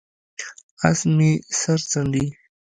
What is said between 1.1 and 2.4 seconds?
مې سر څنډي،